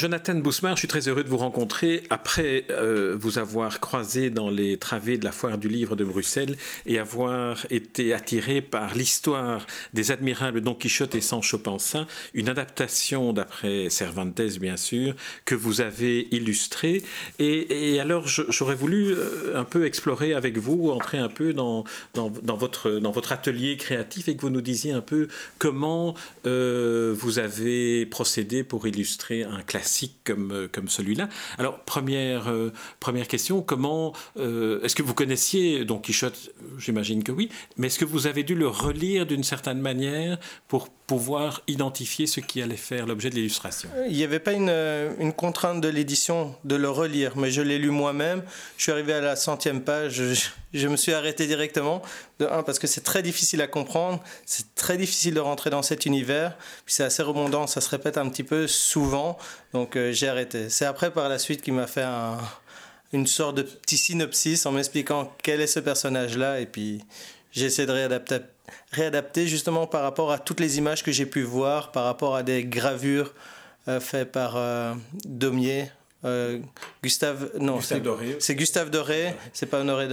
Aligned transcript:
Jonathan 0.00 0.36
Bousmar, 0.36 0.76
je 0.76 0.78
suis 0.78 0.88
très 0.88 1.08
heureux 1.08 1.24
de 1.24 1.28
vous 1.28 1.36
rencontrer 1.36 2.04
après 2.08 2.64
euh, 2.70 3.14
vous 3.20 3.38
avoir 3.38 3.80
croisé 3.80 4.30
dans 4.30 4.48
les 4.48 4.78
travées 4.78 5.18
de 5.18 5.26
la 5.26 5.30
foire 5.30 5.58
du 5.58 5.68
livre 5.68 5.94
de 5.94 6.06
Bruxelles 6.06 6.56
et 6.86 6.98
avoir 6.98 7.66
été 7.68 8.14
attiré 8.14 8.62
par 8.62 8.94
l'histoire 8.94 9.66
des 9.92 10.10
admirables 10.10 10.62
Don 10.62 10.72
Quichotte 10.72 11.14
et 11.16 11.20
Sancho 11.20 11.58
Panza, 11.58 12.06
une 12.32 12.48
adaptation 12.48 13.34
d'après 13.34 13.90
Cervantes 13.90 14.40
bien 14.58 14.78
sûr 14.78 15.14
que 15.44 15.54
vous 15.54 15.82
avez 15.82 16.28
illustrée. 16.30 17.02
Et, 17.38 18.00
alors 18.00 18.26
j'aurais 18.26 18.76
voulu 18.76 19.12
euh, 19.12 19.54
un 19.54 19.64
peu 19.64 19.84
explorer 19.84 20.32
avec 20.32 20.56
vous, 20.56 20.88
entrer 20.92 21.18
un 21.18 21.28
peu 21.28 21.52
dans, 21.52 21.84
votre 22.14 23.32
atelier 23.32 23.76
créatif 23.76 24.28
et 24.30 24.36
que 24.36 24.40
vous 24.40 24.48
nous 24.48 24.62
disiez 24.62 24.92
un 24.92 25.02
peu 25.02 25.28
comment 25.58 26.14
euh, 26.46 27.14
vous 27.14 27.38
avez 27.38 28.06
procédé 28.06 28.64
pour 28.64 28.86
illustrer 28.86 29.42
un 29.42 29.60
classique 29.60 29.89
comme, 30.24 30.52
euh, 30.52 30.68
comme 30.70 30.88
celui-là. 30.88 31.28
Alors, 31.58 31.80
première, 31.80 32.48
euh, 32.48 32.72
première 33.00 33.28
question, 33.28 33.62
comment, 33.62 34.12
euh, 34.36 34.82
est-ce 34.82 34.94
que 34.94 35.02
vous 35.02 35.14
connaissiez 35.14 35.84
Don 35.84 35.98
Quichotte? 35.98 36.50
J'imagine 36.78 37.22
que 37.24 37.32
oui, 37.32 37.50
mais 37.76 37.88
est-ce 37.88 37.98
que 37.98 38.04
vous 38.04 38.26
avez 38.26 38.42
dû 38.42 38.54
le 38.54 38.68
relire 38.68 39.26
d'une 39.26 39.44
certaine 39.44 39.80
manière 39.80 40.38
pour 40.68 40.88
identifier 41.66 42.26
ce 42.26 42.40
qui 42.40 42.62
allait 42.62 42.76
faire 42.76 43.06
l'objet 43.06 43.30
de 43.30 43.34
l'illustration 43.34 43.88
Il 44.08 44.16
n'y 44.16 44.24
avait 44.24 44.38
pas 44.38 44.52
une, 44.52 44.70
une, 45.18 45.32
contrainte 45.32 45.80
de 45.80 45.88
l'édition 45.88 46.54
de 46.64 46.76
le 46.76 46.88
relire, 46.88 47.36
mais 47.36 47.50
je 47.50 47.62
l'ai 47.62 47.78
lu 47.78 47.90
moi-même. 47.90 48.42
Je 48.76 48.84
suis 48.84 48.92
arrivé 48.92 49.12
à 49.12 49.20
la 49.20 49.36
centième 49.36 49.82
page, 49.82 50.22
je, 50.72 50.88
me 50.88 50.96
suis 50.96 51.12
arrêté 51.12 51.46
directement. 51.46 52.02
De 52.38 52.46
un, 52.46 52.62
parce 52.62 52.78
que 52.78 52.86
c'est 52.86 53.02
très 53.02 53.22
difficile 53.22 53.60
à 53.62 53.66
comprendre, 53.66 54.22
c'est 54.46 54.74
très 54.74 54.96
difficile 54.96 55.34
de 55.34 55.40
rentrer 55.40 55.70
dans 55.70 55.82
cet 55.82 56.06
univers, 56.06 56.56
puis 56.84 56.94
c'est 56.94 57.04
assez 57.04 57.22
rebondant, 57.22 57.66
ça 57.66 57.80
se 57.80 57.88
répète 57.88 58.16
un 58.16 58.28
petit 58.28 58.44
peu 58.44 58.66
souvent, 58.66 59.36
donc 59.72 59.96
euh, 59.96 60.12
j'ai 60.12 60.28
arrêté. 60.28 60.70
C'est 60.70 60.86
après, 60.86 61.10
par 61.10 61.28
la 61.28 61.38
suite, 61.38 61.62
qu'il 61.62 61.74
m'a 61.74 61.86
fait 61.86 62.02
un, 62.02 62.38
une 63.12 63.26
sorte 63.26 63.56
de 63.56 63.62
petit 63.62 63.98
synopsis 63.98 64.64
en 64.66 64.72
m'expliquant 64.72 65.32
quel 65.42 65.60
est 65.60 65.66
ce 65.66 65.80
personnage-là, 65.80 66.60
et 66.60 66.66
puis 66.66 67.02
j'ai 67.52 67.66
essayé 67.66 67.86
de 67.86 67.92
réadapter, 67.92 68.38
réadapter 68.92 69.46
justement 69.46 69.86
par 69.86 70.02
rapport 70.02 70.32
à 70.32 70.38
toutes 70.38 70.60
les 70.60 70.78
images 70.78 71.02
que 71.02 71.12
j'ai 71.12 71.26
pu 71.26 71.42
voir, 71.42 71.92
par 71.92 72.04
rapport 72.04 72.36
à 72.36 72.42
des 72.42 72.64
gravures 72.64 73.34
euh, 73.88 74.00
faites 74.00 74.30
par 74.30 74.56
euh, 74.56 74.94
Daumier, 75.24 75.90
euh, 76.24 76.58
Gustave, 77.02 77.50
non, 77.58 77.76
Gustave 77.76 78.02
Doré. 78.02 78.36
C'est 78.38 78.54
Gustave 78.54 78.90
Doré, 78.90 79.34
c'est 79.52 79.66
pas 79.66 79.80
Honoré. 79.80 80.08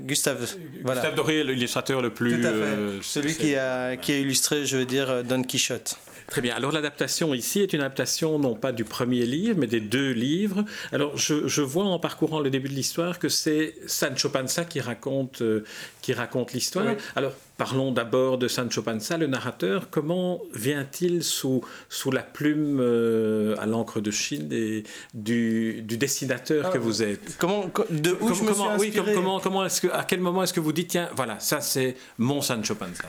Gustave. 0.00 0.46
Voilà. 0.82 1.00
Gustave 1.00 1.14
Doré, 1.14 1.44
l'illustrateur 1.44 2.02
le 2.02 2.10
plus. 2.10 2.40
Tout 2.40 2.46
à 2.46 2.50
fait. 2.50 3.02
Celui 3.02 3.34
qui 3.34 3.56
a, 3.56 3.96
qui 3.96 4.12
a 4.12 4.18
illustré, 4.18 4.66
je 4.66 4.76
veux 4.76 4.84
dire, 4.84 5.24
Don 5.24 5.42
Quichotte. 5.42 5.96
Très 6.28 6.40
bien. 6.40 6.54
Alors 6.54 6.72
l'adaptation 6.72 7.34
ici 7.34 7.60
est 7.60 7.72
une 7.72 7.80
adaptation 7.80 8.38
non 8.38 8.54
pas 8.54 8.72
du 8.72 8.84
premier 8.84 9.26
livre, 9.26 9.58
mais 9.58 9.66
des 9.66 9.80
deux 9.80 10.12
livres. 10.12 10.64
Alors 10.92 11.16
je, 11.16 11.46
je 11.46 11.62
vois 11.62 11.84
en 11.84 11.98
parcourant 11.98 12.40
le 12.40 12.50
début 12.50 12.68
de 12.68 12.74
l'histoire 12.74 13.18
que 13.18 13.28
c'est 13.28 13.74
Sancho 13.86 14.30
Panza 14.30 14.64
qui 14.64 14.80
raconte, 14.80 15.42
euh, 15.42 15.64
qui 16.00 16.12
raconte 16.12 16.52
l'histoire. 16.52 16.86
Oui. 16.86 16.94
Alors 17.14 17.32
parlons 17.56 17.92
d'abord 17.92 18.38
de 18.38 18.48
Sancho 18.48 18.82
Panza, 18.82 19.16
le 19.16 19.26
narrateur. 19.26 19.88
Comment 19.90 20.40
vient-il 20.54 21.22
sous, 21.22 21.62
sous 21.88 22.10
la 22.10 22.22
plume 22.22 22.78
euh, 22.80 23.54
à 23.58 23.66
l'encre 23.66 24.00
de 24.00 24.10
Chine 24.10 24.48
et 24.50 24.84
du, 25.12 25.82
du 25.82 25.98
dessinateur 25.98 26.66
ah, 26.66 26.70
que 26.70 26.78
vous 26.78 27.02
êtes? 27.02 27.36
Comment, 27.38 27.70
de 27.90 28.12
où 28.12 28.16
comment, 28.16 28.34
je 28.34 28.42
me 28.44 28.78
suis 28.78 29.00
oui, 29.00 29.14
comment, 29.14 29.40
comment 29.40 29.64
est-ce 29.66 29.82
que, 29.82 29.88
à 29.88 30.04
quel 30.04 30.20
moment 30.20 30.42
est-ce 30.42 30.52
que 30.52 30.60
vous 30.60 30.72
dites 30.72 30.88
tiens 30.88 31.08
voilà 31.14 31.38
ça 31.40 31.60
c'est 31.60 31.96
mon 32.18 32.40
Sancho 32.40 32.74
Panza 32.74 33.04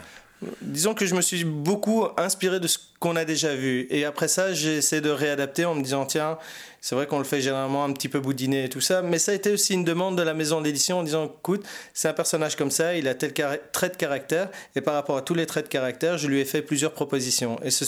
Disons 0.62 0.94
que 0.94 1.06
je 1.06 1.16
me 1.16 1.22
suis 1.22 1.44
beaucoup 1.44 2.06
inspiré 2.18 2.60
de 2.60 2.68
ce 2.68 2.78
qu'on 3.00 3.16
a 3.16 3.26
déjà 3.26 3.56
vu. 3.56 3.88
Et 3.90 4.06
après 4.06 4.28
ça, 4.28 4.54
j'ai 4.54 4.78
essayé 4.78 5.02
de 5.02 5.10
réadapter 5.10 5.66
en 5.66 5.76
me 5.76 5.82
disant, 5.82 6.06
tiens, 6.06 6.38
c'est 6.82 6.94
vrai 6.94 7.08
qu'on 7.08 7.18
le 7.18 7.24
fait 7.24 7.42
généralement 7.42 7.84
un 7.84 7.92
petit 7.94 8.10
peu 8.10 8.20
boudiner 8.20 8.66
et 8.66 8.70
tout 8.70 8.82
ça, 8.82 9.02
mais 9.02 9.18
ça 9.18 9.32
a 9.32 9.36
été 9.36 9.52
aussi 9.52 9.74
une 9.74 9.84
demande 9.84 10.18
de 10.18 10.22
la 10.22 10.36
maison 10.36 10.62
d'édition 10.62 11.00
en 11.00 11.04
disant, 11.04 11.26
écoute, 11.26 11.66
c'est 11.96 12.08
un 12.10 12.14
personnage 12.14 12.56
comme 12.56 12.70
ça, 12.70 12.96
il 12.96 13.08
a 13.08 13.16
tel 13.16 13.34
trait 13.72 13.90
de 13.90 13.96
caractère, 13.96 14.50
et 14.76 14.82
par 14.82 14.94
rapport 14.94 15.18
à 15.18 15.24
tous 15.24 15.34
les 15.34 15.48
traits 15.48 15.66
de 15.66 15.70
caractère, 15.70 16.20
je 16.20 16.28
lui 16.28 16.40
ai 16.40 16.46
fait 16.46 16.62
plusieurs 16.62 16.92
propositions. 16.92 17.58
Et 17.64 17.72
c'est 17.72 17.88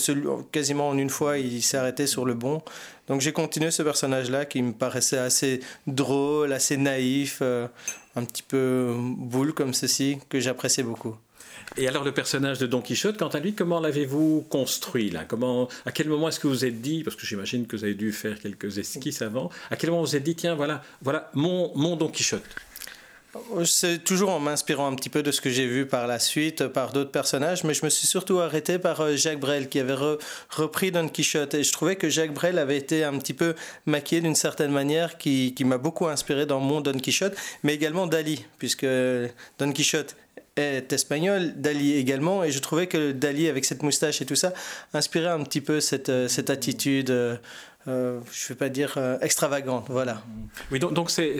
quasiment 0.50 0.88
en 0.88 0.98
une 0.98 1.10
fois, 1.10 1.38
il 1.38 1.62
s'est 1.62 1.76
arrêté 1.76 2.08
sur 2.08 2.24
le 2.24 2.34
bon. 2.34 2.60
Donc 3.06 3.20
j'ai 3.20 3.32
continué 3.32 3.70
ce 3.70 3.84
personnage-là 3.84 4.46
qui 4.46 4.62
me 4.62 4.72
paraissait 4.72 5.18
assez 5.18 5.60
drôle, 5.86 6.52
assez 6.52 6.76
naïf, 6.76 7.38
euh, 7.40 7.68
un 8.16 8.24
petit 8.24 8.42
peu 8.42 8.94
boule 8.98 9.54
comme 9.54 9.74
ceci, 9.74 10.18
que 10.28 10.40
j'appréciais 10.40 10.82
beaucoup. 10.82 11.16
Et 11.76 11.86
alors 11.86 12.04
le 12.04 12.12
personnage 12.12 12.58
de 12.58 12.66
Don 12.66 12.80
Quichotte, 12.80 13.18
quant 13.18 13.28
à 13.28 13.38
lui, 13.38 13.54
comment 13.54 13.80
l'avez-vous 13.80 14.46
construit 14.48 15.10
là? 15.10 15.24
Comment, 15.24 15.68
À 15.86 15.92
quel 15.92 16.08
moment 16.08 16.28
est-ce 16.28 16.40
que 16.40 16.48
vous 16.48 16.64
êtes 16.64 16.80
dit, 16.80 17.04
parce 17.04 17.16
que 17.16 17.26
j'imagine 17.26 17.66
que 17.66 17.76
vous 17.76 17.84
avez 17.84 17.94
dû 17.94 18.12
faire 18.12 18.40
quelques 18.40 18.78
esquisses 18.78 19.22
avant, 19.22 19.50
à 19.70 19.76
quel 19.76 19.90
moment 19.90 20.02
vous 20.02 20.16
êtes 20.16 20.22
dit, 20.22 20.34
tiens, 20.34 20.54
voilà, 20.54 20.82
voilà 21.02 21.30
mon, 21.34 21.70
mon 21.76 21.96
Don 21.96 22.08
Quichotte? 22.08 22.42
C'est 23.64 24.02
toujours 24.02 24.30
en 24.30 24.40
m'inspirant 24.40 24.90
un 24.90 24.94
petit 24.94 25.10
peu 25.10 25.22
de 25.22 25.30
ce 25.30 25.40
que 25.40 25.50
j'ai 25.50 25.66
vu 25.66 25.86
par 25.86 26.06
la 26.06 26.18
suite, 26.18 26.66
par 26.66 26.92
d'autres 26.92 27.10
personnages, 27.10 27.62
mais 27.62 27.74
je 27.74 27.84
me 27.84 27.90
suis 27.90 28.06
surtout 28.06 28.38
arrêté 28.38 28.78
par 28.78 29.16
Jacques 29.16 29.38
Brel 29.38 29.68
qui 29.68 29.78
avait 29.80 29.94
re, 29.94 30.18
repris 30.50 30.90
Don 30.90 31.08
Quichotte. 31.08 31.54
Et 31.54 31.62
je 31.62 31.72
trouvais 31.72 31.96
que 31.96 32.08
Jacques 32.08 32.32
Brel 32.32 32.58
avait 32.58 32.78
été 32.78 33.04
un 33.04 33.16
petit 33.18 33.34
peu 33.34 33.54
maquillé 33.86 34.22
d'une 34.22 34.34
certaine 34.34 34.72
manière 34.72 35.18
qui, 35.18 35.54
qui 35.54 35.64
m'a 35.64 35.78
beaucoup 35.78 36.06
inspiré 36.06 36.46
dans 36.46 36.60
mon 36.60 36.80
Don 36.80 36.98
Quichotte, 36.98 37.36
mais 37.62 37.74
également 37.74 38.06
Dali, 38.06 38.44
puisque 38.58 38.86
Don 39.58 39.72
Quichotte 39.72 40.16
est 40.56 40.92
espagnol, 40.92 41.52
Dali 41.56 41.96
également, 41.96 42.44
et 42.44 42.50
je 42.50 42.58
trouvais 42.60 42.86
que 42.86 43.12
Dali, 43.12 43.48
avec 43.48 43.64
cette 43.64 43.82
moustache 43.82 44.20
et 44.22 44.26
tout 44.26 44.36
ça, 44.36 44.52
inspirait 44.94 45.30
un 45.30 45.42
petit 45.42 45.60
peu 45.60 45.80
cette, 45.80 46.28
cette 46.28 46.50
attitude 46.50 47.12
euh, 47.88 48.20
je 48.32 48.44
ne 48.44 48.48
vais 48.50 48.54
pas 48.54 48.68
dire 48.68 48.94
euh, 48.96 49.18
extravagante, 49.20 49.86
voilà. 49.88 50.22
Oui, 50.70 50.78
donc, 50.78 50.92
donc 50.92 51.10
c'est, 51.10 51.38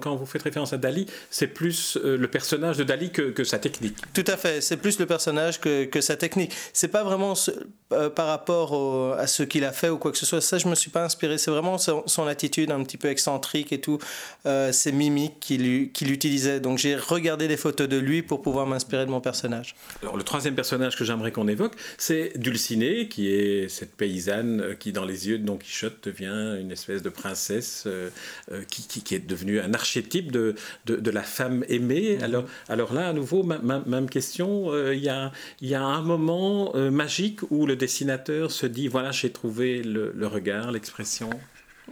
quand 0.00 0.14
vous 0.14 0.26
faites 0.26 0.42
référence 0.42 0.72
à 0.72 0.76
Dali, 0.76 1.06
c'est 1.30 1.48
plus 1.48 1.96
euh, 1.96 2.16
le 2.16 2.28
personnage 2.28 2.76
de 2.76 2.84
Dali 2.84 3.10
que, 3.10 3.30
que, 3.30 3.42
sa 3.42 3.58
technique. 3.58 3.96
Tout 4.14 4.24
à 4.26 4.36
fait, 4.36 4.60
c'est 4.60 4.76
plus 4.76 4.98
le 5.00 5.06
personnage 5.06 5.60
que, 5.60 5.84
que 5.84 6.00
sa 6.00 6.16
technique. 6.16 6.52
C'est 6.72 6.88
pas 6.88 7.02
vraiment 7.02 7.34
ce, 7.34 7.50
euh, 7.92 8.10
par 8.10 8.28
rapport 8.28 8.72
au, 8.72 9.12
à 9.12 9.26
ce 9.26 9.42
qu'il 9.42 9.64
a 9.64 9.72
fait 9.72 9.88
ou 9.88 9.98
quoi 9.98 10.12
que 10.12 10.18
ce 10.18 10.26
soit. 10.26 10.40
Ça, 10.40 10.58
je 10.58 10.68
me 10.68 10.74
suis 10.74 10.90
pas 10.90 11.04
inspiré. 11.04 11.36
C'est 11.38 11.50
vraiment 11.50 11.78
son, 11.78 12.04
son, 12.06 12.26
attitude 12.26 12.70
un 12.70 12.82
petit 12.84 12.98
peu 12.98 13.08
excentrique 13.08 13.72
et 13.72 13.80
tout, 13.80 13.98
ses 14.44 14.92
mimiques 14.92 15.40
qu'il, 15.40 15.90
qu'il 15.90 16.12
utilisait. 16.12 16.60
Donc 16.60 16.78
j'ai 16.78 16.94
regardé 16.94 17.48
des 17.48 17.56
photos 17.56 17.88
de 17.88 17.96
lui 17.96 18.22
pour 18.22 18.40
pouvoir 18.42 18.66
m'inspirer 18.66 19.04
de 19.04 19.10
mon 19.10 19.20
personnage. 19.20 19.74
Alors 20.02 20.16
le 20.16 20.22
troisième 20.22 20.54
personnage 20.54 20.96
que 20.96 21.04
j'aimerais 21.04 21.32
qu'on 21.32 21.48
évoque, 21.48 21.74
c'est 21.98 22.32
Dulcinée, 22.36 23.08
qui 23.08 23.28
est 23.28 23.68
cette 23.68 23.96
paysanne 23.96 24.76
qui, 24.78 24.92
dans 24.92 25.04
les 25.04 25.28
yeux 25.28 25.38
de 25.38 25.44
Don 25.44 25.58
Quichotte, 25.72 26.04
devient 26.04 26.58
une 26.60 26.70
espèce 26.70 27.02
de 27.02 27.08
princesse 27.08 27.84
euh, 27.86 28.10
euh, 28.50 28.62
qui, 28.64 28.86
qui, 28.86 29.02
qui, 29.02 29.14
est 29.14 29.26
devenue 29.26 29.58
un 29.58 29.72
archétype 29.72 30.30
de, 30.30 30.54
de, 30.84 30.96
de 30.96 31.10
la 31.10 31.22
femme 31.22 31.64
aimée. 31.68 32.18
Mm-hmm. 32.18 32.24
Alors, 32.24 32.44
alors 32.68 32.92
là, 32.92 33.08
à 33.08 33.12
nouveau, 33.14 33.42
ma, 33.42 33.58
ma, 33.58 33.80
même 33.80 34.10
question, 34.10 34.70
euh, 34.70 34.94
il 34.94 35.02
y, 35.02 35.08
a, 35.08 35.32
y 35.62 35.74
a 35.74 35.82
un 35.82 36.02
moment 36.02 36.74
magique 36.90 37.40
où 37.50 37.66
le 37.66 37.74
dessinateur 37.74 38.50
se 38.50 38.66
dit, 38.66 38.88
voilà, 38.88 39.12
j'ai 39.12 39.30
trouvé 39.30 39.82
le, 39.82 40.12
le 40.14 40.26
regard, 40.26 40.72
l'expression. 40.72 41.30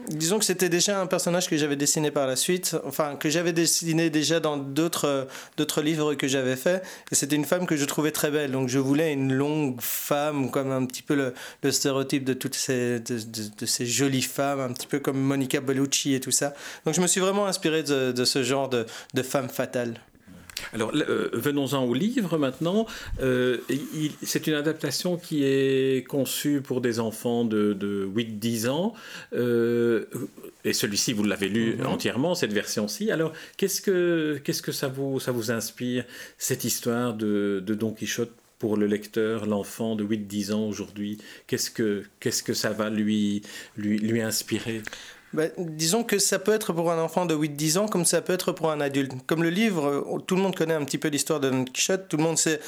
Disons 0.08 0.38
que 0.38 0.44
c'était 0.44 0.68
déjà 0.68 1.00
un 1.00 1.06
personnage 1.06 1.48
que 1.48 1.56
j'avais 1.56 1.74
dessiné 1.74 2.12
par 2.12 2.28
la 2.28 2.36
suite, 2.36 2.76
enfin 2.84 3.16
que 3.16 3.28
j'avais 3.28 3.52
dessiné 3.52 4.08
déjà 4.08 4.38
dans 4.38 4.56
d'autres 4.56 5.26
d'autres 5.56 5.82
livres 5.82 6.14
que 6.14 6.28
j'avais 6.28 6.54
fait. 6.54 6.82
Et 7.10 7.16
c'était 7.16 7.34
une 7.34 7.44
femme 7.44 7.66
que 7.66 7.76
je 7.76 7.84
trouvais 7.84 8.12
très 8.12 8.30
belle, 8.30 8.52
donc 8.52 8.68
je 8.68 8.78
voulais 8.78 9.12
une 9.12 9.32
longue 9.32 9.80
femme, 9.80 10.50
comme 10.52 10.70
un 10.70 10.86
petit 10.86 11.02
peu 11.02 11.16
le, 11.16 11.34
le 11.64 11.72
stéréotype 11.72 12.24
de 12.24 12.34
toutes 12.34 12.54
ces 12.54 13.00
de, 13.00 13.18
de, 13.18 13.42
de, 13.58 13.66
ces 13.66 13.84
jolies 13.84 14.22
femmes, 14.22 14.60
un 14.60 14.72
petit 14.72 14.86
peu 14.86 15.00
comme 15.00 15.18
Monica 15.18 15.60
Bellucci 15.60 16.14
et 16.14 16.20
tout 16.20 16.30
ça. 16.30 16.54
Donc 16.84 16.94
je 16.94 17.00
me 17.00 17.08
suis 17.08 17.20
vraiment 17.20 17.46
inspiré 17.46 17.82
de, 17.82 18.12
de 18.12 18.24
ce 18.24 18.44
genre 18.44 18.68
de, 18.68 18.86
de 19.14 19.22
femme 19.22 19.48
fatale. 19.48 20.00
Alors, 20.72 20.92
euh, 20.94 21.28
venons-en 21.32 21.84
au 21.84 21.94
livre 21.94 22.38
maintenant. 22.38 22.86
Euh, 23.20 23.58
c'est 24.22 24.46
une 24.46 24.54
adaptation 24.54 25.16
qui 25.16 25.44
est 25.44 26.06
conçue 26.06 26.60
pour 26.60 26.80
des 26.80 27.00
enfants 27.00 27.44
de, 27.44 27.72
de 27.72 28.08
8-10 28.14 28.68
ans. 28.68 28.94
Euh, 29.32 30.06
et 30.64 30.72
celui-ci, 30.72 31.12
vous 31.12 31.24
l'avez 31.24 31.48
lu 31.48 31.76
-hmm. 31.76 31.86
entièrement, 31.86 32.34
cette 32.34 32.52
version-ci. 32.52 33.10
Alors, 33.10 33.32
qu'est-ce 33.56 33.80
que, 33.80 34.40
qu'est-ce 34.44 34.62
que 34.62 34.72
ça, 34.72 34.88
vous, 34.88 35.18
ça 35.20 35.32
vous 35.32 35.50
inspire, 35.50 36.04
cette 36.38 36.64
histoire 36.64 37.14
de, 37.14 37.62
de 37.64 37.74
Don 37.74 37.92
Quichotte 37.92 38.32
pour 38.58 38.76
le 38.76 38.86
lecteur, 38.86 39.46
l'enfant 39.46 39.96
de 39.96 40.04
8-10 40.04 40.52
ans 40.52 40.68
aujourd'hui? 40.68 41.18
Qu'est-ce 41.46 41.70
que, 41.70 42.04
qu'est-ce 42.20 42.42
que 42.42 42.54
ça 42.54 42.70
va 42.70 42.90
lui, 42.90 43.42
lui, 43.76 43.98
lui 43.98 44.20
inspirer? 44.20 44.82
Bah, 45.32 45.44
disons 45.58 46.02
que 46.02 46.18
ça 46.18 46.38
peut 46.38 46.52
être 46.52 46.72
pour 46.72 46.90
un 46.90 47.00
enfant 47.00 47.24
de 47.24 47.34
8-10 47.34 47.78
ans 47.78 47.88
comme 47.88 48.04
ça 48.04 48.20
peut 48.20 48.32
être 48.32 48.52
pour 48.52 48.70
un 48.70 48.80
adulte. 48.80 49.12
Comme 49.26 49.42
le 49.42 49.50
livre, 49.50 50.22
tout 50.26 50.36
le 50.36 50.42
monde 50.42 50.56
connaît 50.56 50.74
un 50.74 50.84
petit 50.84 50.98
peu 50.98 51.08
l'histoire 51.08 51.40
de 51.40 51.50
Don 51.50 51.64
Quichotte, 51.64 52.08
tout 52.08 52.16
le 52.16 52.22
monde 52.22 52.38
sait 52.38 52.60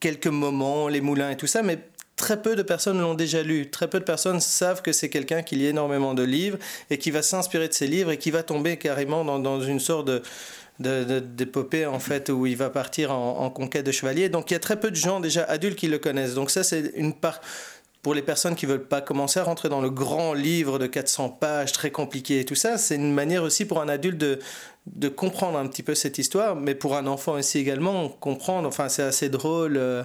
quelques 0.00 0.26
moments, 0.26 0.88
les 0.88 1.00
moulins 1.00 1.30
et 1.30 1.36
tout 1.36 1.46
ça, 1.46 1.62
mais 1.62 1.78
très 2.16 2.42
peu 2.42 2.56
de 2.56 2.62
personnes 2.62 3.00
l'ont 3.00 3.14
déjà 3.14 3.42
lu. 3.42 3.70
Très 3.70 3.88
peu 3.88 4.00
de 4.00 4.04
personnes 4.04 4.40
savent 4.40 4.82
que 4.82 4.92
c'est 4.92 5.08
quelqu'un 5.08 5.42
qui 5.42 5.56
lit 5.56 5.66
énormément 5.66 6.12
de 6.12 6.22
livres 6.22 6.58
et 6.90 6.98
qui 6.98 7.10
va 7.10 7.22
s'inspirer 7.22 7.68
de 7.68 7.72
ces 7.72 7.86
livres 7.86 8.10
et 8.10 8.18
qui 8.18 8.30
va 8.30 8.42
tomber 8.42 8.76
carrément 8.76 9.24
dans, 9.24 9.38
dans 9.38 9.62
une 9.62 9.80
sorte 9.80 10.06
de 10.06 10.22
d'épopée 10.80 11.86
en 11.86 11.98
fait 11.98 12.28
où 12.28 12.46
il 12.46 12.56
va 12.56 12.70
partir 12.70 13.10
en, 13.10 13.50
conquête 13.50 13.84
de 13.84 13.90
chevalier. 13.90 14.28
Donc 14.28 14.50
il 14.50 14.54
y 14.54 14.56
a 14.56 14.60
très 14.60 14.78
peu 14.78 14.90
de 14.90 14.96
gens 14.96 15.18
déjà 15.18 15.42
adultes 15.44 15.76
qui 15.76 15.88
le 15.88 15.98
connaissent. 15.98 16.34
Donc 16.34 16.50
ça 16.50 16.62
c'est 16.62 16.92
une 16.94 17.14
part 17.14 17.40
pour 18.02 18.14
les 18.14 18.22
personnes 18.22 18.54
qui 18.54 18.66
veulent 18.66 18.86
pas 18.86 19.00
commencer 19.00 19.40
à 19.40 19.44
rentrer 19.44 19.68
dans 19.68 19.80
le 19.80 19.90
grand 19.90 20.32
livre 20.32 20.78
de 20.78 20.86
400 20.86 21.30
pages 21.30 21.72
très 21.72 21.90
compliqué 21.90 22.40
et 22.40 22.44
tout 22.44 22.54
ça, 22.54 22.78
c'est 22.78 22.94
une 22.94 23.12
manière 23.12 23.42
aussi 23.42 23.64
pour 23.64 23.80
un 23.80 23.88
adulte 23.88 24.18
de, 24.18 24.38
de 24.86 25.08
comprendre 25.08 25.58
un 25.58 25.66
petit 25.66 25.82
peu 25.82 25.94
cette 25.94 26.18
histoire, 26.18 26.56
mais 26.56 26.74
pour 26.74 26.96
un 26.96 27.06
enfant 27.06 27.32
aussi 27.32 27.58
également 27.58 28.08
comprendre. 28.08 28.68
Enfin 28.68 28.88
c'est 28.88 29.02
assez 29.02 29.28
drôle. 29.28 29.76
Euh, 29.76 30.04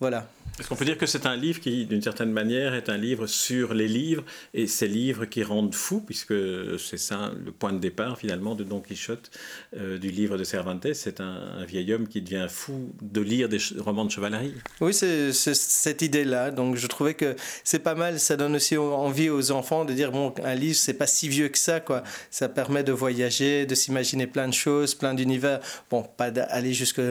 voilà. 0.00 0.28
Est-ce 0.58 0.68
qu'on 0.68 0.76
peut 0.76 0.86
dire 0.86 0.96
que 0.96 1.04
c'est 1.04 1.26
un 1.26 1.36
livre 1.36 1.60
qui, 1.60 1.84
d'une 1.84 2.00
certaine 2.00 2.32
manière, 2.32 2.74
est 2.74 2.88
un 2.88 2.96
livre 2.96 3.26
sur 3.26 3.74
les 3.74 3.88
livres 3.88 4.24
et 4.54 4.66
ces 4.66 4.88
livres 4.88 5.26
qui 5.26 5.42
rendent 5.42 5.74
fou, 5.74 6.00
puisque 6.00 6.32
c'est 6.78 6.96
ça 6.96 7.30
le 7.44 7.52
point 7.52 7.74
de 7.74 7.78
départ 7.78 8.16
finalement 8.16 8.54
de 8.54 8.64
Don 8.64 8.80
Quichotte, 8.80 9.30
euh, 9.76 9.98
du 9.98 10.10
livre 10.10 10.38
de 10.38 10.44
Cervantes. 10.44 10.94
C'est 10.94 11.20
un, 11.20 11.62
vieil 11.66 11.92
homme 11.92 12.08
qui 12.08 12.22
devient 12.22 12.46
fou 12.48 12.94
de 13.02 13.20
lire 13.20 13.50
des 13.50 13.58
romans 13.78 14.06
de 14.06 14.10
chevalerie. 14.10 14.54
Oui, 14.80 14.94
c'est 14.94 15.32
cette 15.32 16.00
idée-là. 16.00 16.50
Donc 16.50 16.76
je 16.76 16.86
trouvais 16.86 17.14
que 17.14 17.36
c'est 17.62 17.80
pas 17.80 17.94
mal. 17.94 18.18
Ça 18.18 18.36
donne 18.38 18.56
aussi 18.56 18.78
envie 18.78 19.28
aux 19.28 19.50
enfants 19.50 19.84
de 19.84 19.92
dire 19.92 20.10
bon, 20.10 20.32
un 20.42 20.54
livre 20.54 20.76
c'est 20.76 20.94
pas 20.94 21.06
si 21.06 21.28
vieux 21.28 21.48
que 21.48 21.58
ça, 21.58 21.80
quoi. 21.80 22.02
Ça 22.30 22.48
permet 22.48 22.82
de 22.82 22.92
voyager, 22.92 23.66
de 23.66 23.74
s'imaginer 23.74 24.26
plein 24.26 24.48
de 24.48 24.54
choses, 24.54 24.94
plein 24.94 25.12
d'univers. 25.12 25.60
Bon, 25.90 26.02
pas 26.02 26.30
d'aller 26.30 26.72
jusque 26.72 27.02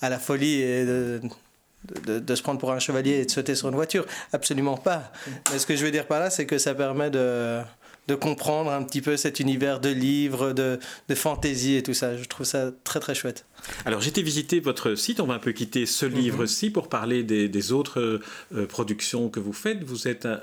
à 0.00 0.08
la 0.08 0.18
folie 0.18 0.62
et 0.62 1.20
de 2.06 2.34
se 2.34 2.42
prendre 2.42 2.58
pour 2.58 2.72
un 2.72 2.78
chevalier 2.78 3.20
et 3.20 3.24
de 3.24 3.30
sauter 3.30 3.54
sur 3.54 3.68
une 3.68 3.74
voiture. 3.74 4.06
Absolument 4.32 4.76
pas. 4.76 5.12
Mais 5.52 5.58
ce 5.58 5.66
que 5.66 5.76
je 5.76 5.84
veux 5.84 5.90
dire 5.90 6.06
par 6.06 6.20
là, 6.20 6.30
c'est 6.30 6.46
que 6.46 6.58
ça 6.58 6.74
permet 6.74 7.10
de, 7.10 7.60
de 8.08 8.14
comprendre 8.14 8.70
un 8.70 8.82
petit 8.82 9.00
peu 9.00 9.16
cet 9.16 9.40
univers 9.40 9.80
de 9.80 9.88
livres, 9.88 10.52
de, 10.52 10.78
de 11.08 11.14
fantaisie 11.14 11.76
et 11.76 11.82
tout 11.82 11.94
ça. 11.94 12.16
Je 12.16 12.24
trouve 12.24 12.46
ça 12.46 12.70
très 12.84 13.00
très 13.00 13.14
chouette. 13.14 13.46
Alors 13.84 14.00
j'étais 14.00 14.22
visiter 14.22 14.60
votre 14.60 14.94
site, 14.94 15.20
on 15.20 15.26
va 15.26 15.34
un 15.34 15.38
peu 15.38 15.52
quitter 15.52 15.86
ce 15.86 16.06
mhm. 16.06 16.14
livre-ci 16.14 16.70
pour 16.70 16.88
parler 16.88 17.22
des, 17.22 17.72
autres 17.72 18.20
euh, 18.52 18.66
productions 18.66 19.28
que 19.28 19.40
vous 19.40 19.52
faites. 19.52 19.84
Vous 19.84 20.06
êtes 20.08 20.26
un 20.26 20.40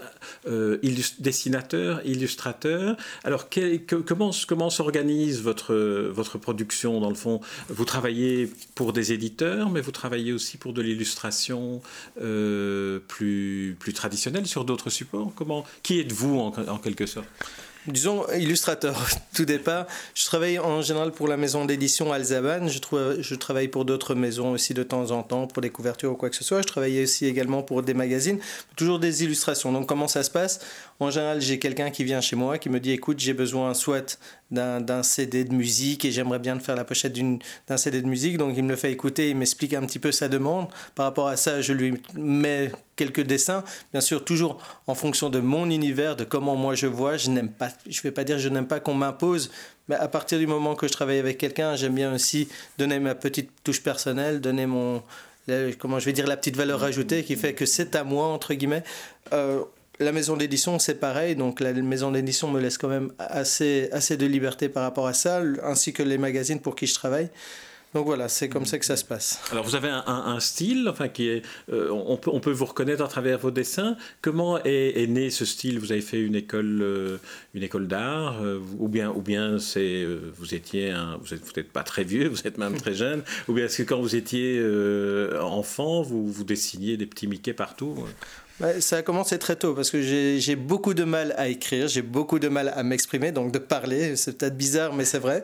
euh, 0.48 0.80
dessinateur, 1.20 2.02
illustrateur. 2.06 2.98
Alors 3.24 3.48
comment, 4.08 4.32
comment 4.48 4.70
s'organise 4.70 5.42
votre, 5.42 5.76
votre 5.76 6.38
production 6.38 7.00
dans 7.00 7.10
le 7.10 7.16
fond? 7.16 7.42
Vous 7.70 7.86
travaillez 7.86 8.52
pour 8.76 8.94
des 8.94 9.14
éditeurs, 9.14 9.70
mais 9.70 9.82
vous 9.82 9.92
travaillez 9.92 10.34
aussi 10.34 10.58
pour 10.58 10.74
de 10.74 10.82
l'illustration 10.82 11.82
euh, 12.22 13.00
plus, 13.08 13.76
plus 13.80 13.94
traditionnelle 13.94 14.48
sur 14.48 14.66
d'autres 14.66 14.90
supports? 14.90 15.32
Comment, 15.36 15.64
qui 15.84 16.00
êtes-vous 16.00 16.40
en 16.40 16.78
quelque 16.78 17.06
sorte? 17.06 17.28
Disons, 17.88 18.26
illustrateur. 18.38 18.96
Tout 19.36 19.46
départ, 19.46 19.88
je 20.14 20.26
travaille 20.26 20.60
en 20.60 20.82
général 20.82 21.12
pour 21.12 21.28
la 21.28 21.38
maison 21.38 21.66
d'édition 21.66 22.12
Alzaban. 22.12 22.68
Je, 22.68 22.80
je 23.20 23.36
travaille 23.36 23.68
pour 23.68 23.86
d'autres 23.86 24.16
maisons 24.16 24.52
aussi 24.52 24.74
de 24.74 24.84
temps 24.84 25.12
en 25.12 25.24
temps, 25.24 25.48
pour 25.48 25.62
des 25.62 25.70
couvertures 25.70 26.12
ou 26.12 26.16
quoi 26.16 26.30
que 26.30 26.36
ce 26.36 26.44
soit. 26.44 26.62
Je 26.62 26.68
travaille 26.68 27.02
aussi 27.04 27.26
également 27.26 27.64
pour 27.64 27.82
des 27.84 27.94
magazines, 27.94 28.40
toujours 28.76 29.00
des 29.00 29.24
illustrations. 29.24 29.72
Donc, 29.72 29.88
comment 29.88 30.08
ça 30.08 30.24
se 30.24 30.30
passe? 30.32 30.60
En 31.00 31.10
général, 31.10 31.42
j'ai 31.42 31.58
quelqu'un 31.58 31.90
qui 31.90 32.04
vient 32.04 32.22
chez 32.22 32.36
moi 32.36 32.58
qui 32.58 32.70
me 32.70 32.80
dit 32.80 32.92
écoute, 32.92 33.20
j'ai 33.20 33.34
besoin 33.34 33.74
soit 33.74 34.20
d'un 34.52 35.04
CD 35.04 35.46
de 35.46 35.54
musique 35.54 36.06
et 36.06 36.12
j'aimerais 36.12 36.40
bien 36.40 36.60
faire 36.60 36.76
la 36.76 36.84
pochette 36.84 37.18
d'un 37.68 37.78
CD 37.78 38.02
de 38.02 38.08
musique. 38.08 38.38
Donc, 38.38 38.54
il 38.58 38.64
me 38.64 38.70
le 38.70 38.76
fait 38.76 38.92
écouter, 38.92 39.30
il 39.30 39.38
m'explique 39.38 39.74
un 39.74 39.86
petit 39.86 40.00
peu 40.00 40.12
sa 40.12 40.28
demande. 40.28 40.68
Par 40.94 41.06
rapport 41.06 41.28
à 41.28 41.38
ça, 41.38 41.62
je 41.62 41.74
lui 41.74 42.02
mets 42.14 42.72
quelques 42.96 43.22
dessins, 43.22 43.64
bien 43.92 44.02
sûr 44.02 44.24
toujours 44.24 44.62
en 44.88 44.96
fonction 44.96 45.30
de 45.30 45.40
mon 45.40 45.70
univers, 45.70 46.16
de 46.16 46.24
comment 46.24 46.56
moi 46.56 46.76
je 46.76 46.88
vois. 46.88 47.18
Je 47.18 47.30
n'aime 47.30 47.50
pas, 47.50 47.70
je 47.90 48.02
vais 48.02 48.12
pas 48.12 48.24
dire 48.24 48.40
je 48.40 48.50
n'aime 48.50 48.68
pas 48.68 48.80
qu'on 48.80 48.94
m'impose, 48.94 49.52
mais 49.88 49.96
à 49.96 50.08
partir 50.08 50.40
du 50.40 50.48
moment 50.48 50.76
que 50.76 50.88
je 50.88 50.94
travaille 50.94 51.20
avec 51.20 51.38
quelqu'un, 51.38 51.76
j'aime 51.76 51.96
bien 51.96 52.14
aussi 52.14 52.48
donner 52.78 53.00
ma 53.00 53.16
petite 53.16 53.50
touche 53.64 53.82
personnelle, 53.82 54.42
donner 54.42 54.66
mon, 54.66 55.02
comment 55.80 56.00
je 56.00 56.06
vais 56.06 56.14
dire 56.14 56.28
la 56.28 56.38
petite 56.38 56.56
valeur 56.56 56.84
ajoutée 56.84 57.24
qui 57.24 57.36
fait 57.36 57.54
que 57.54 57.66
c'est 57.66 57.96
à 57.96 58.04
moi 58.04 58.28
entre 58.28 58.54
guillemets. 58.54 58.84
Euh, 59.34 59.62
la 60.00 60.12
maison 60.12 60.36
d'édition, 60.36 60.80
c'est 60.80 60.96
pareil, 60.96 61.36
donc 61.36 61.60
la 61.60 61.74
maison 61.74 62.12
d'édition 62.12 62.50
me 62.50 62.60
laisse 62.60 62.78
quand 62.78 62.88
même 62.88 63.12
assez, 63.20 63.88
assez 63.92 64.18
de 64.18 64.26
liberté 64.26 64.68
par 64.68 64.84
rapport 64.84 65.08
à 65.08 65.14
ça, 65.14 65.42
ainsi 65.64 65.94
que 65.94 66.02
les 66.02 66.18
magazines 66.18 66.60
pour 66.60 66.76
qui 66.76 66.88
je 66.88 66.96
travaille. 66.96 67.30
Donc 67.94 68.06
voilà, 68.06 68.30
c'est 68.30 68.48
comme 68.48 68.66
ça 68.66 68.80
que 68.80 68.86
ça 68.86 68.96
se 68.96 69.04
passe. 69.04 69.42
Alors 69.52 69.66
vous 69.66 69.76
avez 69.76 69.90
un, 69.90 70.40
style, 70.40 70.88
enfin 70.90 71.10
qui 71.10 71.28
est, 71.28 71.42
euh, 71.72 71.90
on, 71.92 72.16
peut, 72.16 72.32
on 72.34 72.40
peut 72.40 72.52
vous 72.52 72.66
reconnaître 72.66 73.04
à 73.04 73.08
travers 73.10 73.38
vos 73.38 73.52
dessins. 73.52 73.98
Comment 74.22 74.64
est, 74.64 75.08
né 75.10 75.30
ce 75.30 75.44
style? 75.44 75.78
Vous 75.78 75.92
avez 75.92 76.02
fait 76.02 76.22
une 76.22 76.36
école, 76.36 76.80
euh, 76.82 77.18
une 77.54 77.64
école 77.64 77.88
d'art, 77.88 78.42
euh, 78.42 78.60
ou 78.80 78.88
bien, 78.88 79.12
ou 79.12 79.22
bien 79.22 79.60
c'est, 79.60 80.08
vous 80.38 80.56
étiez, 80.56 80.94
vous 81.22 81.36
n'êtes 81.36 81.44
vous 81.44 81.64
pas 81.74 81.84
très 81.84 82.06
vieux, 82.06 82.30
vous 82.30 82.48
êtes 82.48 82.58
même 82.58 82.78
très 82.78 82.94
jeune, 82.94 83.24
ou 83.50 83.54
bien 83.54 83.66
est-ce 83.66 83.82
que 83.82 83.84
quand 83.84 84.00
vous 84.00 84.16
étiez 84.16 84.64
enfant, 85.42 86.02
vous, 86.02 86.32
vous 86.32 86.44
dessiniez 86.46 86.96
des 86.96 87.06
petits 87.06 87.28
Mickey 87.28 87.54
partout? 87.54 88.06
Ça 88.80 88.98
a 88.98 89.02
commencé 89.02 89.40
très 89.40 89.56
tôt 89.56 89.74
parce 89.74 89.90
que 89.92 90.02
j'ai 90.02 90.56
beaucoup 90.56 90.94
de 90.94 91.04
mal 91.04 91.34
à 91.38 91.48
écrire, 91.48 91.88
j'ai 91.88 92.02
beaucoup 92.02 92.40
de 92.40 92.48
mal 92.48 92.72
à 92.76 92.84
m'exprimer, 92.84 93.32
donc 93.32 93.52
de 93.52 93.60
parler, 93.60 94.16
c'est 94.16 94.38
peut-être 94.38 94.58
bizarre, 94.58 94.94
mais 94.94 95.06
c'est 95.06 95.20
vrai. 95.20 95.44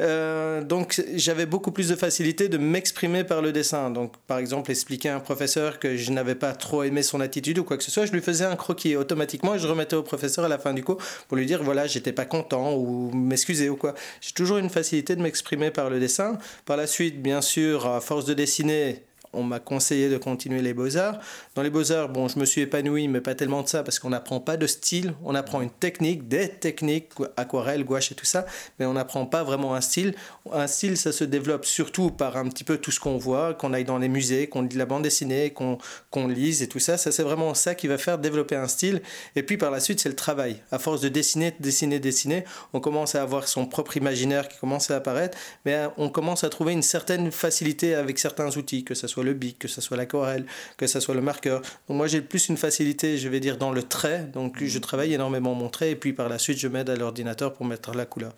Euh, 0.00 0.62
donc 0.62 1.02
j'avais 1.16 1.46
beaucoup 1.46 1.72
plus 1.72 1.88
de 1.88 1.96
facilité 1.96 2.48
de 2.48 2.56
m'exprimer 2.58 3.24
par 3.24 3.42
le 3.42 3.52
dessin. 3.52 3.90
Donc 3.90 4.16
par 4.26 4.38
exemple, 4.38 4.70
expliquer 4.70 5.08
à 5.08 5.16
un 5.16 5.20
professeur 5.20 5.78
que 5.78 5.96
je 5.96 6.12
n'avais 6.12 6.34
pas 6.34 6.52
trop 6.52 6.82
aimé 6.82 7.02
son 7.02 7.20
attitude 7.20 7.58
ou 7.58 7.64
quoi 7.64 7.76
que 7.76 7.82
ce 7.82 7.90
soit, 7.90 8.06
je 8.06 8.12
lui 8.12 8.20
faisais 8.20 8.44
un 8.44 8.56
croquis 8.56 8.96
automatiquement 8.96 9.54
et 9.54 9.58
je 9.58 9.66
remettais 9.66 9.96
au 9.96 10.02
professeur 10.02 10.44
à 10.44 10.48
la 10.48 10.58
fin 10.58 10.72
du 10.72 10.84
cours 10.84 10.98
pour 11.26 11.36
lui 11.36 11.46
dire 11.46 11.62
voilà, 11.62 11.86
j'étais 11.86 12.12
pas 12.12 12.24
content 12.24 12.74
ou 12.74 13.10
m'excuser 13.12 13.68
ou 13.68 13.76
quoi. 13.76 13.94
J'ai 14.20 14.32
toujours 14.32 14.58
une 14.58 14.70
facilité 14.70 15.16
de 15.16 15.22
m'exprimer 15.22 15.70
par 15.70 15.90
le 15.90 15.98
dessin. 15.98 16.38
Par 16.64 16.76
la 16.76 16.86
suite, 16.86 17.20
bien 17.22 17.40
sûr, 17.40 17.86
à 17.86 18.00
force 18.00 18.24
de 18.24 18.34
dessiner, 18.34 19.02
on 19.32 19.42
m'a 19.42 19.60
conseillé 19.60 20.08
de 20.08 20.18
continuer 20.18 20.62
les 20.62 20.74
beaux-arts. 20.74 21.18
Dans 21.54 21.62
les 21.62 21.70
beaux-arts, 21.70 22.08
bon, 22.08 22.28
je 22.28 22.38
me 22.38 22.44
suis 22.44 22.62
épanoui, 22.62 23.08
mais 23.08 23.20
pas 23.20 23.34
tellement 23.34 23.62
de 23.62 23.68
ça, 23.68 23.82
parce 23.82 23.98
qu'on 23.98 24.10
n'apprend 24.10 24.40
pas 24.40 24.56
de 24.56 24.66
style, 24.66 25.14
on 25.24 25.34
apprend 25.34 25.60
une 25.60 25.70
technique, 25.70 26.28
des 26.28 26.48
techniques, 26.48 27.10
aquarelle, 27.36 27.84
gouache 27.84 28.12
et 28.12 28.14
tout 28.14 28.24
ça, 28.24 28.46
mais 28.78 28.86
on 28.86 28.94
n'apprend 28.94 29.26
pas 29.26 29.42
vraiment 29.42 29.74
un 29.74 29.80
style. 29.80 30.14
Un 30.52 30.66
style, 30.66 30.96
ça 30.96 31.12
se 31.12 31.24
développe 31.24 31.64
surtout 31.64 32.10
par 32.10 32.36
un 32.36 32.48
petit 32.48 32.64
peu 32.64 32.78
tout 32.78 32.90
ce 32.90 33.00
qu'on 33.00 33.18
voit, 33.18 33.54
qu'on 33.54 33.72
aille 33.72 33.84
dans 33.84 33.98
les 33.98 34.08
musées, 34.08 34.46
qu'on 34.48 34.62
lit 34.62 34.76
la 34.76 34.86
bande 34.86 35.02
dessinée, 35.02 35.50
qu'on 35.50 36.26
lise 36.28 36.62
et 36.62 36.68
tout 36.68 36.78
ça. 36.78 36.96
Ça, 36.96 37.12
c'est 37.12 37.22
vraiment 37.22 37.54
ça 37.54 37.74
qui 37.74 37.86
va 37.86 37.98
faire 37.98 38.18
développer 38.18 38.56
un 38.56 38.68
style. 38.68 39.02
Et 39.36 39.42
puis 39.42 39.56
par 39.56 39.70
la 39.70 39.80
suite, 39.80 40.00
c'est 40.00 40.08
le 40.08 40.16
travail. 40.16 40.56
À 40.70 40.78
force 40.78 41.00
de 41.00 41.08
dessiner, 41.08 41.54
dessiner, 41.60 41.98
dessiner, 41.98 42.44
on 42.72 42.80
commence 42.80 43.14
à 43.14 43.22
avoir 43.22 43.48
son 43.48 43.66
propre 43.66 43.96
imaginaire 43.96 44.48
qui 44.48 44.58
commence 44.58 44.90
à 44.90 44.96
apparaître, 44.96 45.36
mais 45.64 45.86
on 45.96 46.08
commence 46.08 46.44
à 46.44 46.48
trouver 46.48 46.72
une 46.72 46.82
certaine 46.82 47.30
facilité 47.30 47.94
avec 47.94 48.18
certains 48.18 48.56
outils, 48.56 48.84
que 48.84 48.94
ce 48.94 49.06
soit 49.06 49.17
le 49.22 49.34
bic, 49.34 49.58
que 49.58 49.68
ce 49.68 49.80
soit 49.80 49.96
l'aquarelle, 49.96 50.46
que 50.76 50.86
ce 50.86 51.00
soit 51.00 51.14
le 51.14 51.20
marqueur. 51.20 51.62
Moi 51.88 52.06
j'ai 52.06 52.20
plus 52.20 52.48
une 52.48 52.56
facilité, 52.56 53.18
je 53.18 53.28
vais 53.28 53.40
dire, 53.40 53.56
dans 53.56 53.72
le 53.72 53.82
trait. 53.82 54.28
Donc 54.32 54.62
je 54.62 54.78
travaille 54.78 55.14
énormément 55.14 55.54
mon 55.54 55.68
trait 55.68 55.90
et 55.90 55.96
puis 55.96 56.12
par 56.12 56.28
la 56.28 56.38
suite 56.38 56.58
je 56.58 56.68
m'aide 56.68 56.90
à 56.90 56.96
l'ordinateur 56.96 57.52
pour 57.52 57.66
mettre 57.66 57.94
la 57.94 58.06
couleur 58.06 58.32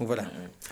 voilà. 0.00 0.24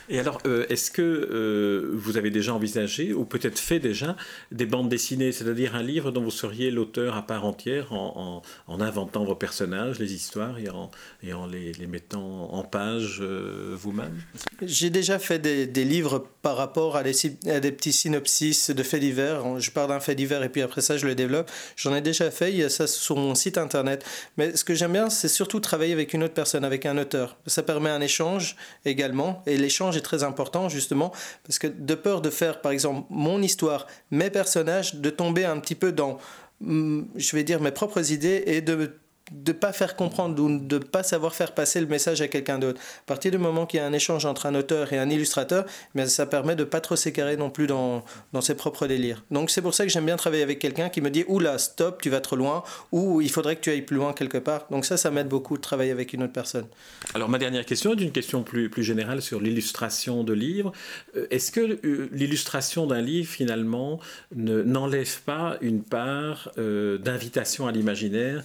Et 0.08 0.18
alors, 0.18 0.38
euh, 0.46 0.64
est-ce 0.70 0.90
que 0.90 1.02
euh, 1.02 1.90
vous 1.92 2.16
avez 2.16 2.30
déjà 2.30 2.54
envisagé, 2.54 3.12
ou 3.12 3.26
peut-être 3.26 3.58
fait 3.58 3.78
déjà, 3.78 4.16
des 4.52 4.64
bandes 4.64 4.88
dessinées, 4.88 5.32
c'est-à-dire 5.32 5.74
un 5.74 5.82
livre 5.82 6.10
dont 6.12 6.22
vous 6.22 6.30
seriez 6.30 6.70
l'auteur 6.70 7.14
à 7.14 7.26
part 7.26 7.44
entière, 7.44 7.92
en, 7.92 8.42
inventant 8.80 9.24
vos 9.24 9.34
personnages, 9.34 9.98
les 9.98 10.14
histoires, 10.14 10.58
et 10.58 10.70
en, 10.70 10.90
et 11.22 11.34
en 11.34 11.46
les, 11.46 11.74
mettant 11.86 12.54
en 12.54 12.62
page 12.64 13.18
euh, 13.20 13.74
vous-même? 13.78 14.18
J'ai 14.62 14.88
déjà 14.88 15.18
fait 15.18 15.38
des, 15.38 15.84
livres 15.84 16.26
par 16.40 16.56
rapport 16.56 16.96
à 16.96 17.02
des, 17.02 17.12
à 17.48 17.60
des, 17.60 17.72
petits 17.72 17.92
synopsis 17.92 18.70
de 18.70 18.82
faits 18.82 19.00
divers. 19.00 19.60
Je 19.60 19.70
pars 19.70 19.88
d'un 19.88 20.00
fait 20.00 20.14
divers 20.14 20.42
et 20.42 20.48
puis 20.48 20.62
après 20.62 20.80
ça, 20.80 20.96
je 20.96 21.06
le 21.06 21.14
développe. 21.14 21.50
J'en 21.76 21.94
ai 21.94 22.00
déjà 22.00 22.30
fait, 22.30 22.50
il 22.50 22.58
y 22.58 22.64
a 22.64 22.70
ça 22.70 22.86
sur 22.86 23.16
mon 23.16 23.34
site 23.34 23.58
internet. 23.58 24.06
Mais 24.38 24.56
ce 24.56 24.64
que 24.64 24.74
j'aime 24.74 24.92
bien, 24.92 25.10
c'est 25.10 25.28
surtout 25.28 25.60
travailler 25.60 25.92
avec 25.92 26.14
une 26.14 26.24
autre 26.24 26.34
personne, 26.34 26.64
avec 26.64 26.86
un 26.86 26.96
auteur. 26.96 27.36
Ça 27.46 27.62
permet 27.62 27.90
un 27.90 28.00
échange 28.00 28.56
également 28.86 29.17
et 29.46 29.56
l'échange 29.56 29.96
est 29.96 30.02
très 30.02 30.22
important 30.22 30.68
justement 30.68 31.12
parce 31.44 31.58
que 31.58 31.66
de 31.66 31.94
peur 31.94 32.20
de 32.20 32.30
faire 32.30 32.60
par 32.60 32.72
exemple 32.72 33.06
mon 33.10 33.42
histoire, 33.42 33.86
mes 34.10 34.30
personnages, 34.30 34.96
de 34.96 35.10
tomber 35.10 35.44
un 35.44 35.58
petit 35.60 35.74
peu 35.74 35.92
dans, 35.92 36.18
mm, 36.60 37.02
je 37.16 37.36
vais 37.36 37.44
dire, 37.44 37.60
mes 37.60 37.70
propres 37.70 38.12
idées 38.12 38.42
et 38.46 38.60
de 38.60 38.98
de 39.30 39.52
pas 39.52 39.72
faire 39.72 39.96
comprendre 39.96 40.42
ou 40.42 40.58
de 40.58 40.78
pas 40.78 41.02
savoir 41.02 41.34
faire 41.34 41.52
passer 41.52 41.80
le 41.80 41.86
message 41.86 42.20
à 42.20 42.28
quelqu'un 42.28 42.58
d'autre. 42.58 42.80
À 43.02 43.06
partir 43.06 43.30
du 43.30 43.38
moment 43.38 43.66
qu'il 43.66 43.80
y 43.80 43.82
a 43.82 43.86
un 43.86 43.92
échange 43.92 44.26
entre 44.26 44.46
un 44.46 44.54
auteur 44.54 44.92
et 44.92 44.98
un 44.98 45.10
illustrateur, 45.10 45.64
mais 45.94 46.06
ça 46.06 46.26
permet 46.26 46.56
de 46.56 46.64
pas 46.64 46.80
trop 46.80 46.96
s'écarrer 46.96 47.36
non 47.36 47.50
plus 47.50 47.66
dans, 47.66 48.04
dans 48.32 48.40
ses 48.40 48.54
propres 48.54 48.86
délires. 48.86 49.24
Donc 49.30 49.50
c'est 49.50 49.62
pour 49.62 49.74
ça 49.74 49.84
que 49.84 49.90
j'aime 49.90 50.06
bien 50.06 50.16
travailler 50.16 50.42
avec 50.42 50.58
quelqu'un 50.58 50.88
qui 50.88 51.00
me 51.00 51.10
dit 51.10 51.24
oula 51.28 51.58
stop 51.58 52.00
tu 52.02 52.10
vas 52.10 52.20
trop 52.20 52.36
loin 52.36 52.62
ou 52.92 53.20
il 53.20 53.30
faudrait 53.30 53.56
que 53.56 53.60
tu 53.60 53.70
ailles 53.70 53.82
plus 53.82 53.96
loin 53.96 54.12
quelque 54.12 54.38
part. 54.38 54.66
Donc 54.70 54.84
ça 54.84 54.96
ça 54.96 55.10
m'aide 55.10 55.28
beaucoup 55.28 55.56
de 55.56 55.62
travailler 55.62 55.92
avec 55.92 56.12
une 56.12 56.22
autre 56.22 56.32
personne. 56.32 56.66
Alors 57.14 57.28
ma 57.28 57.38
dernière 57.38 57.64
question 57.64 57.92
est 57.92 58.00
une 58.00 58.12
question 58.12 58.42
plus, 58.42 58.68
plus 58.68 58.84
générale 58.84 59.22
sur 59.22 59.40
l'illustration 59.40 60.24
de 60.24 60.32
livres. 60.32 60.72
Euh, 61.16 61.26
est-ce 61.30 61.50
que 61.52 61.78
euh, 61.84 62.08
l'illustration 62.12 62.86
d'un 62.86 63.00
livre 63.00 63.28
finalement 63.28 64.00
n'enlève 64.34 65.20
pas 65.22 65.56
une 65.60 65.82
part 65.82 66.50
euh, 66.58 66.98
d'invitation 66.98 67.66
à 67.66 67.72
l'imaginaire 67.72 68.42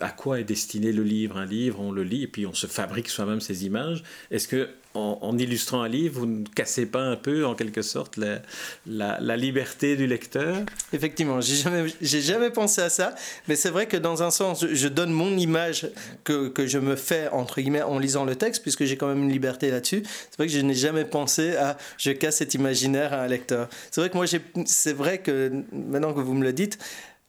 à 0.00 0.10
est 0.34 0.44
destiné 0.44 0.92
le 0.92 1.02
livre? 1.02 1.36
Un 1.36 1.46
livre, 1.46 1.80
on 1.80 1.92
le 1.92 2.02
lit 2.02 2.24
et 2.24 2.26
puis 2.26 2.46
on 2.46 2.54
se 2.54 2.66
fabrique 2.66 3.08
soi-même 3.08 3.40
ses 3.40 3.66
images. 3.66 4.02
Est-ce 4.30 4.48
que 4.48 4.68
en, 4.96 5.38
illustrant 5.38 5.82
un 5.82 5.88
livre, 5.88 6.20
vous 6.20 6.26
ne 6.26 6.46
cassez 6.46 6.86
pas 6.86 7.00
un 7.00 7.16
peu, 7.16 7.46
en 7.46 7.54
quelque 7.54 7.82
sorte, 7.82 8.16
la, 8.16 8.40
la, 8.86 9.36
liberté 9.36 9.96
du 9.96 10.06
lecteur? 10.06 10.58
Effectivement, 10.92 11.40
j'ai 11.40 11.56
jamais, 11.56 11.86
j'ai 12.00 12.20
jamais 12.20 12.50
pensé 12.50 12.80
à 12.80 12.88
ça, 12.88 13.14
mais 13.48 13.56
c'est 13.56 13.70
vrai 13.70 13.86
que 13.86 13.96
dans 13.96 14.22
un 14.22 14.30
sens, 14.30 14.66
je 14.66 14.88
donne 14.88 15.10
mon 15.10 15.36
image 15.36 15.88
que, 16.24 16.48
que, 16.48 16.66
je 16.66 16.78
me 16.78 16.96
fais, 16.96 17.28
entre 17.28 17.60
guillemets, 17.60 17.82
en 17.82 17.98
lisant 17.98 18.24
le 18.24 18.36
texte, 18.36 18.62
puisque 18.62 18.84
j'ai 18.84 18.96
quand 18.96 19.08
même 19.08 19.24
une 19.24 19.32
liberté 19.32 19.70
là-dessus. 19.70 20.02
C'est 20.04 20.36
vrai 20.38 20.46
que 20.46 20.52
je 20.52 20.60
n'ai 20.60 20.74
jamais 20.74 21.04
pensé 21.04 21.56
à 21.56 21.76
je 21.98 22.10
casse 22.12 22.36
cet 22.36 22.54
imaginaire 22.54 23.12
à 23.12 23.22
un 23.22 23.28
lecteur. 23.28 23.68
C'est 23.90 24.00
vrai 24.00 24.10
que 24.10 24.16
moi, 24.16 24.26
c'est 24.64 24.92
vrai 24.92 25.18
que 25.18 25.52
maintenant 25.72 26.12
que 26.12 26.20
vous 26.20 26.34
me 26.34 26.44
le 26.44 26.52
dites, 26.52 26.78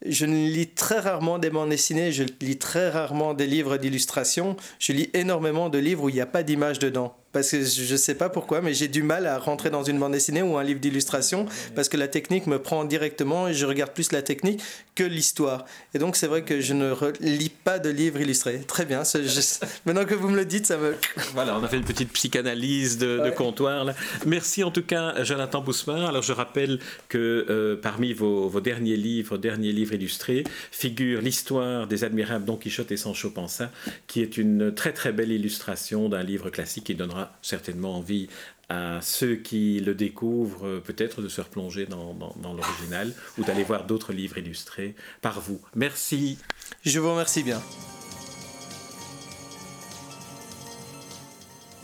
je 0.04 0.26
lis 0.26 0.68
très 0.68 1.00
rarement 1.00 1.38
des 1.38 1.50
bandes 1.50 1.70
dessinées, 1.70 2.12
je 2.12 2.24
lis 2.40 2.58
très 2.58 2.88
rarement 2.88 3.34
des 3.34 3.46
livres 3.46 3.76
d'illustration. 3.76 4.56
Je 4.78 4.92
lis 4.92 5.10
énormément 5.14 5.68
de 5.68 5.78
livres 5.78 6.04
où 6.04 6.08
il 6.08 6.14
n'y 6.14 6.20
a 6.20 6.26
pas 6.26 6.42
d'image 6.42 6.78
dedans 6.78 7.17
parce 7.32 7.50
que 7.50 7.62
je 7.62 7.92
ne 7.92 7.96
sais 7.98 8.14
pas 8.14 8.28
pourquoi, 8.28 8.60
mais 8.62 8.72
j'ai 8.72 8.88
du 8.88 9.02
mal 9.02 9.26
à 9.26 9.38
rentrer 9.38 9.70
dans 9.70 9.82
une 9.82 9.98
bande 9.98 10.12
dessinée 10.12 10.42
ou 10.42 10.56
un 10.56 10.64
livre 10.64 10.80
d'illustration 10.80 11.46
parce 11.74 11.88
que 11.88 11.96
la 11.96 12.08
technique 12.08 12.46
me 12.46 12.58
prend 12.58 12.84
directement 12.84 13.48
et 13.48 13.54
je 13.54 13.66
regarde 13.66 13.92
plus 13.92 14.12
la 14.12 14.22
technique 14.22 14.62
que 14.94 15.04
l'histoire. 15.04 15.64
Et 15.94 15.98
donc 15.98 16.16
c'est 16.16 16.26
vrai 16.26 16.42
que 16.42 16.60
je 16.60 16.74
ne 16.74 16.94
lis 17.20 17.50
pas 17.50 17.78
de 17.78 17.90
livres 17.90 18.20
illustrés. 18.20 18.60
Très 18.66 18.84
bien, 18.84 19.02
maintenant 19.86 20.04
que 20.04 20.14
vous 20.14 20.28
me 20.28 20.36
le 20.36 20.44
dites, 20.44 20.66
ça 20.66 20.78
me... 20.78 20.94
Voilà, 21.34 21.58
on 21.58 21.62
a 21.62 21.68
fait 21.68 21.76
une 21.76 21.84
petite 21.84 22.12
psychanalyse 22.12 22.98
de, 22.98 23.30
comptoir. 23.30 23.84
Là. 23.84 23.94
Merci 24.26 24.64
en 24.64 24.70
tout 24.70 24.82
cas 24.82 25.22
Jonathan 25.22 25.60
Boussemin. 25.60 26.06
Alors 26.06 26.22
je 26.22 26.32
rappelle 26.32 26.78
que 27.08 27.46
euh, 27.50 27.76
parmi 27.76 28.14
vos, 28.14 28.48
vos, 28.48 28.60
derniers 28.60 28.96
livres, 28.96 29.36
derniers 29.36 29.72
livres 29.72 29.94
illustrés, 29.94 30.44
figure 30.70 31.20
l'histoire 31.20 31.86
des 31.86 32.04
admirables 32.04 32.44
Don 32.44 32.56
Quichotte 32.56 32.90
et 32.90 32.96
Sancho 32.96 33.30
Panza, 33.30 33.70
qui 34.06 34.22
est 34.22 34.38
une 34.38 34.74
très 34.74 34.92
très 34.92 35.12
belle 35.12 35.30
illustration 35.30 36.08
d'un 36.08 36.22
livre 36.22 36.50
classique 36.50 36.84
qui 36.84 36.94
donnera 36.94 37.17
certainement 37.42 37.96
envie 37.96 38.28
à 38.68 39.00
ceux 39.00 39.36
qui 39.36 39.80
le 39.80 39.94
découvrent 39.94 40.66
euh, 40.66 40.80
peut-être 40.80 41.22
de 41.22 41.28
se 41.28 41.40
replonger 41.40 41.86
dans, 41.86 42.12
dans 42.14 42.52
l'original 42.52 43.14
ou 43.38 43.44
d'aller 43.44 43.64
voir 43.64 43.84
d'autres 43.84 44.12
livres 44.12 44.36
illustrés 44.36 44.94
par 45.22 45.40
vous. 45.40 45.60
Merci. 45.74 46.38
Je 46.84 47.00
vous 47.00 47.10
remercie 47.10 47.42
bien. 47.42 47.62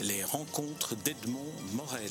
Les 0.01 0.23
rencontres 0.25 0.95
d'Edmond 0.97 1.53
Morel. 1.73 2.11